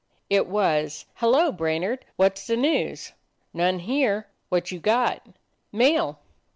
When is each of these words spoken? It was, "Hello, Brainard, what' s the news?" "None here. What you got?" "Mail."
It 0.31 0.47
was, 0.47 1.05
"Hello, 1.17 1.51
Brainard, 1.51 2.05
what' 2.15 2.31
s 2.39 2.47
the 2.47 2.57
news?" 2.57 3.11
"None 3.53 3.77
here. 3.77 4.29
What 4.49 4.71
you 4.71 4.79
got?" 4.79 5.21
"Mail." 5.71 6.17